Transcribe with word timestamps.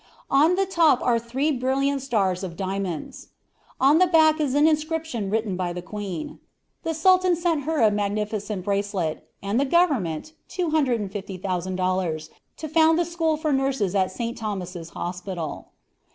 On 0.31 0.55
the 0.55 0.65
top 0.65 0.99
are 1.03 1.19
three 1.19 1.51
brilliant 1.51 2.01
stars 2.01 2.43
of 2.43 2.57
diamonds. 2.57 3.27
On 3.79 3.99
the 3.99 4.07
back 4.07 4.39
is 4.41 4.55
an 4.55 4.67
inscription 4.67 5.29
written 5.29 5.55
by 5.55 5.73
the 5.73 5.81
Queen. 5.83 6.39
The 6.81 6.95
Sultan 6.95 7.35
sent 7.35 7.65
her 7.65 7.81
a 7.81 7.91
magnificent 7.91 8.65
bracelet, 8.65 9.29
and 9.43 9.59
the 9.59 9.63
government, 9.65 10.33
$250,000, 10.49 12.29
to 12.57 12.67
found 12.67 12.97
the 12.97 13.05
school 13.05 13.37
for 13.37 13.53
nurses 13.53 13.93
at 13.93 14.11
St. 14.11 14.35
Thomas' 14.35 14.89
Hospital. 14.89 15.67